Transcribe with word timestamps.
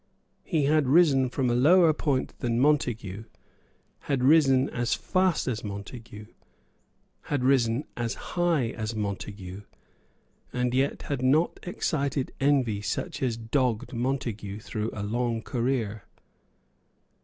He 0.43 0.63
had 0.65 0.87
risen 0.87 1.29
from 1.29 1.47
a 1.51 1.55
lower 1.55 1.93
point 1.93 2.33
than 2.39 2.59
Montague, 2.59 3.25
had 4.09 4.23
risen 4.23 4.67
as 4.71 4.95
fast 4.95 5.47
as 5.47 5.63
Montague, 5.63 6.25
had 7.29 7.43
risen 7.43 7.83
as 7.95 8.15
high 8.33 8.69
as 8.71 8.95
Montague, 8.95 9.61
and 10.51 10.73
yet 10.73 11.03
had 11.03 11.21
not 11.21 11.59
excited 11.61 12.31
envy 12.39 12.81
such 12.81 13.21
as 13.21 13.37
dogged 13.37 13.93
Montague 13.93 14.57
through 14.61 14.89
a 14.91 15.03
long 15.03 15.43
career. 15.43 16.05